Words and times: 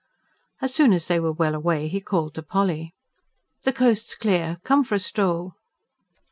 As 0.63 0.73
soon 0.73 0.93
as 0.93 1.07
they 1.07 1.19
were 1.19 1.31
well 1.31 1.53
away 1.53 1.87
he 1.87 2.01
called 2.01 2.33
to 2.33 2.41
Polly. 2.41 2.95
"The 3.65 3.71
coast's 3.71 4.15
clear. 4.15 4.57
Come 4.63 4.83
for 4.83 4.95
a 4.95 4.99
stroll." 4.99 5.53